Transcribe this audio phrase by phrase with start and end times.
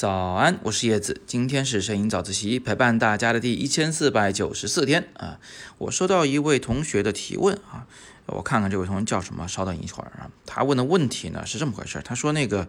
[0.00, 5.38] 早安，我是叶子，今天是摄影早自习陪伴大家的第一千四百九十四天啊。
[5.76, 7.86] 我收到一位同学的提问啊，
[8.24, 10.30] 我看看这位同学叫什么，稍等一会儿啊。
[10.46, 12.66] 他问的问题呢是这么回事，他说那个，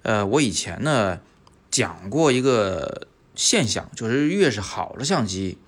[0.00, 1.20] 呃，我以前呢
[1.70, 5.58] 讲过一个现象，就是越是好的相机，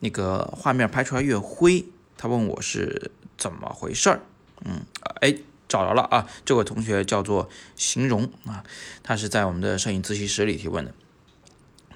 [0.00, 1.86] 那个画面拍出来越灰。
[2.16, 4.22] 他问我是怎么回事儿，
[4.64, 4.80] 嗯，
[5.20, 5.36] 哎。
[5.68, 6.26] 找着了啊！
[6.44, 8.64] 这位同学叫做形容啊，
[9.02, 10.94] 他是在我们的摄影自习室里提问的。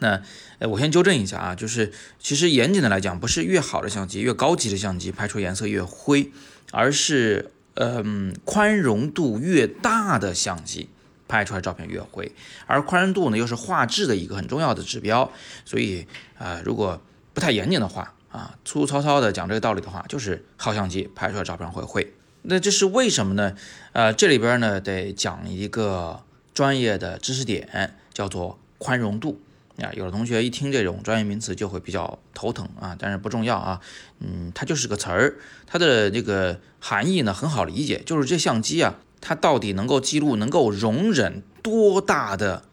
[0.00, 0.20] 那
[0.58, 6.30] 呃，我先纠正一下啊，就是其实严谨的来讲，不是越好的相机、越高级的相机拍出颜色越灰，
[6.70, 10.88] 而是嗯，宽容度越大的相机
[11.27, 12.30] 拍出来照片越灰。
[12.66, 15.30] 而宽容度呢，又是画质的一个很重要的指标。
[15.64, 17.00] 所以啊，如果
[17.32, 22.12] 不太严谨的话啊，粗粗糙糙的讲这个道理的话，就是好相机拍出来照片会灰。
[22.45, 23.55] 那这是为什么呢？
[23.92, 29.41] 呃，这里边呢得讲一个专业的知识点，叫做宽容度
[29.80, 29.92] 啊。
[29.92, 33.81] 有的同学一听这种专业名词就会比较头疼啊，但是不重要啊。
[34.19, 35.36] 嗯，它就是个词儿，
[35.69, 42.64] 它的这个含义呢很好理解，就是这相机啊，它到底能够记录、能够容忍多大的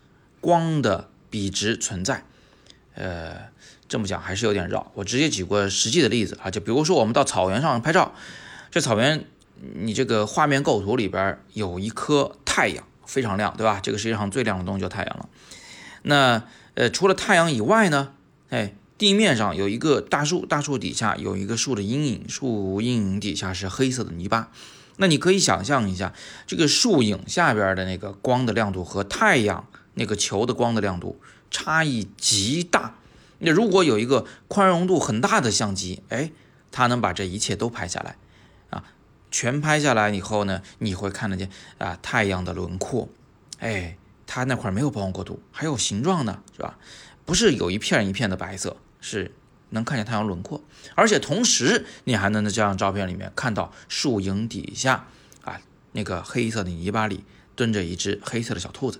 [0.41, 2.23] 光的比值存在？
[2.95, 3.49] 呃，
[3.87, 8.15] 这么讲还是有点绕，我直接举个实际的例子啊，就比如说我们到草原上拍照，
[8.71, 9.25] 这草原。
[9.75, 13.79] 你这个画面构图里边有一颗太阳，非常亮，对吧？
[13.81, 15.29] 这个世界上最亮的东西就太阳了。
[16.03, 16.43] 那
[16.75, 18.13] 呃，除了太阳以外呢？
[18.49, 24.51] 哎，地面上有一个大树，大树底下有一个树的阴影，树阴影底下是黑色的泥巴。
[24.97, 26.13] 那你可以想象一下，
[26.47, 31.21] 这个树影下边的那个光的亮度和太阳那个球的光的亮度
[31.51, 32.95] 差异极大。
[33.39, 36.31] 那如果有一个宽容度很大的相机，哎，
[36.71, 38.17] 它能把这一切都拍下来。
[39.31, 43.07] 全拍下来以后呢，你会看得见啊太阳的轮廓，
[43.59, 46.77] 哎，它那块没有曝光过度，还有形状呢，是吧？
[47.25, 49.31] 不是有一片一片的白色，是
[49.69, 50.63] 能看见太阳轮廓，
[50.95, 55.05] 而且同时你还能在这张照片里面看到树影底下
[55.43, 55.61] 啊
[55.91, 57.23] 那个黑色的泥巴里
[57.55, 58.99] 蹲着一只黑色的小兔子，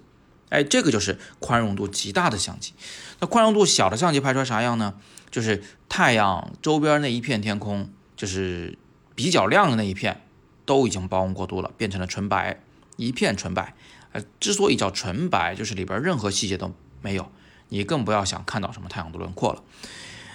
[0.50, 2.74] 哎，这个就是宽容度极大的相机。
[3.20, 4.94] 那宽容度小的相机拍出来啥样呢？
[5.32, 8.78] 就是太阳周边那一片天空，就是。
[9.16, 10.22] 比较亮的那一片
[10.69, 12.62] 都已经曝光过度了，变成了纯白，
[12.96, 13.74] 一片纯白。
[14.12, 16.72] 呃，之所以叫纯白，就是里边任何细节都
[17.02, 17.31] 没有，
[17.69, 19.63] 你更不要想看到什么太阳的轮廓了。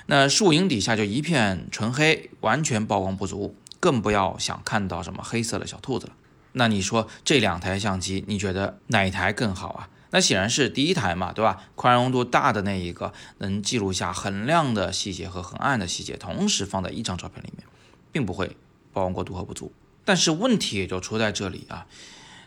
[0.07, 6.15] 那树影底下就一片纯黑，完全曝光不足，更不要想看到什么黑色的小兔子了。
[6.51, 9.89] 那你说这两台相机，你觉得哪一台更好啊？
[10.11, 11.63] 那显然是第一台嘛，对吧？
[11.77, 17.65] 宽容度大的那一个，能记录下很亮的细节和很暗的细节，同时放在一张照片里面，
[18.11, 18.57] 并不会。
[18.93, 19.73] 曝光过度和不足，
[20.05, 21.87] 但是问题也就出在这里啊。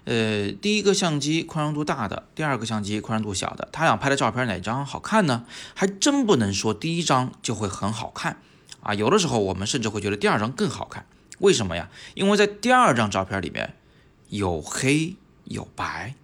[0.06, 5.46] 呃，第一个相机宽容度大的，第二个相机宽容度小的，他俩拍的照片哪张好看呢？
[5.74, 8.40] 还真不能说第一张就会很好看
[8.80, 8.94] 啊。
[8.94, 11.06] 有的时候我们甚至会觉得第二张更好看，
[11.40, 11.90] 为什么呀？
[12.14, 13.76] 因为在第二张照片里面
[14.30, 16.16] 有黑有白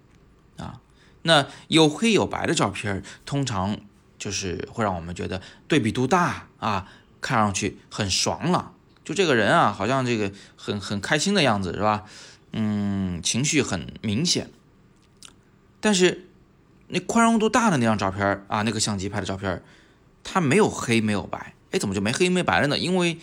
[0.56, 0.80] 啊。
[1.20, 3.76] 那有黑有白的照片，通常
[4.18, 6.88] 就是会让我们觉得对比度大啊，
[7.20, 8.74] 看上去很爽朗。
[9.04, 12.04] 就这个人啊，好像这个很很开心的样子，是吧？
[12.52, 14.50] 嗯，情绪很明显。
[15.80, 16.28] 但是
[16.88, 19.62] 那宽容度大的那张照片啊，那个相机拍的照片，
[20.22, 22.78] 它没有黑没有白，哎，怎么就没黑没白了呢？
[22.78, 23.18] 因为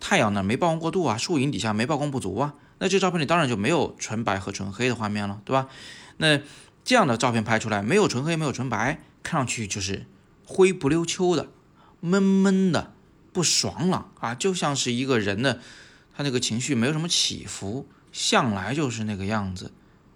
[0.00, 5.68] 太阳呢没曝光过度啊，树影底下没曝光不足啊，那这照片里当然就没有纯白和纯黑的画面了，对吧？
[6.16, 6.40] 那
[6.84, 10.06] 这样的照片拍出来，没有纯黑没有纯白，看上去就是
[10.46, 11.48] 灰不溜秋的，
[12.00, 12.94] 闷闷的。
[13.38, 15.60] 不爽朗啊，就像是一个人的，
[16.12, 19.70] 他那个情绪没有什么起伏，向来就是那个样子，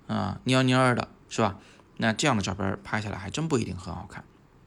[0.09, 1.56] 啊，蔫蔫的，是吧？
[1.99, 4.25] 那这样的照片拍下来还真不一定很好看。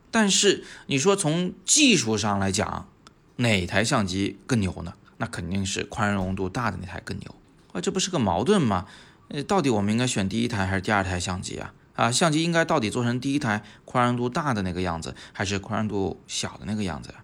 [0.09, 2.88] 但是你说从技术上来讲，
[3.35, 4.94] 哪台相机更牛呢？
[5.17, 7.35] 那肯定是宽容度大的那台更牛
[7.73, 8.85] 啊，这不是个矛盾吗？
[9.27, 11.74] 呃，到底我们应该选第一台还是第二台相机啊？
[11.95, 17.15] 啊，相机应该到底做成第一台宽容度大的那个样子，还是宽容度小的那个样子呀？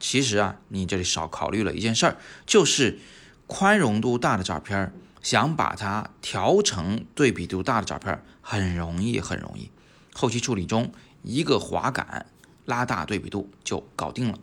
[0.00, 2.16] 其实啊，你这里少考虑了一件事儿，
[2.46, 2.98] 就是
[3.46, 4.92] 宽容度大的照片，
[5.22, 9.70] 想把它调成对比度大的照片，很容易，很容易。
[10.14, 10.90] 后期处理中，
[11.22, 12.26] 一个滑杆
[12.64, 14.38] 拉大对比度就搞定了。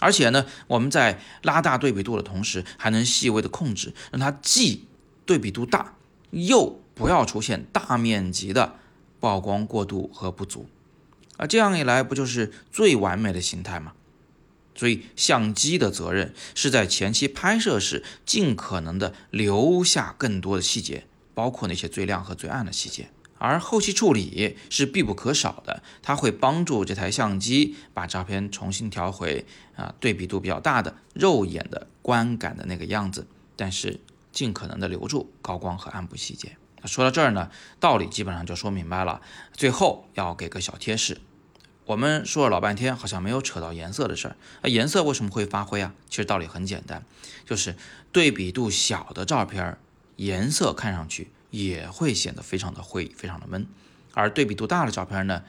[0.00, 4.86] 而且呢，我们在拉大对比度的同时，还能细微的控制，让它既
[5.24, 5.94] 对比度大，
[6.30, 8.76] 又不要出现大面积的
[9.18, 10.68] 曝光过度和不足。
[11.36, 13.92] 啊，这样一来，不就是最完美的形态吗？
[14.80, 21.04] 所以，相机的责任是在前期拍摄时尽可能的留下更多的细节，
[21.34, 29.44] 包括那些最亮和最暗的细节而后期处理是必不可少的，它会帮助这台相机把照片重新调回
[29.76, 33.26] 啊对比度比较大的肉眼的观感的那个样子，
[33.56, 34.00] 但是
[34.32, 36.56] 尽可能的留住高光和暗部细节。
[36.86, 39.20] 说到这儿呢，道理基本上就说明白了。
[39.52, 41.20] 最后要给个小贴士，
[41.90, 44.36] 我们说了老半天，好像没有扯到颜色的事儿。
[44.62, 45.92] 那颜色为什么会发灰啊？
[46.08, 47.04] 其实道理很简单，
[47.44, 47.74] 就是
[48.12, 49.76] 对比度小的照片，
[50.14, 51.32] 颜色看上去。
[51.50, 53.66] 也会显得非常的灰，非常的闷，
[54.14, 55.42] 而对比度大的照片呢，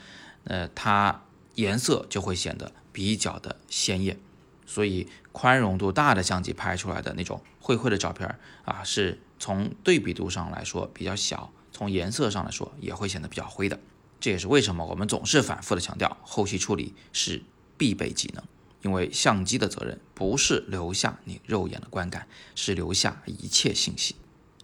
[0.46, 1.22] 呃，它
[1.54, 4.18] 颜色就会显得比较的鲜艳，
[4.66, 8.36] 所以宽容度大的相机拍出来的那种灰灰的照片
[8.66, 13.78] 啊，是从对比度上来说比较小，从颜色上来说也会显得比较灰的。
[14.22, 17.44] 这也是为什么我们总是反复的强调，后期处理是
[17.78, 18.44] 必备技能，
[18.84, 24.16] 因为相机的责任不是留下你肉眼的观感，是留下一切信息。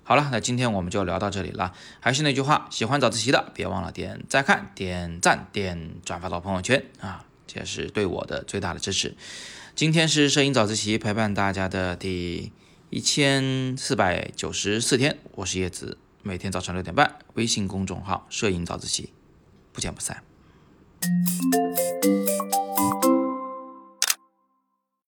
[0.03, 1.73] 好了，那今天我们就聊到这里了。
[1.99, 9.17] 还是那句话，喜欢早自习的，别忘了点再看、点赞、点转发到朋友圈啊，这是对我的最大的支持。
[9.75, 12.53] 今天是摄影早自习陪伴大家的第
[12.89, 19.11] 一千四百九十四天，我是叶子，每天早上六点半，微信公众号“摄影早自习”，
[19.77, 20.23] 不见不散。